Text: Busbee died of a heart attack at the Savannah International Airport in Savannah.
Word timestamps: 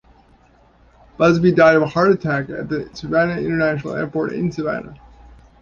Busbee 1.19 1.55
died 1.55 1.75
of 1.75 1.83
a 1.83 1.87
heart 1.87 2.11
attack 2.11 2.49
at 2.49 2.69
the 2.69 2.89
Savannah 2.93 3.39
International 3.39 3.95
Airport 3.95 4.33
in 4.33 4.51
Savannah. 4.51 4.95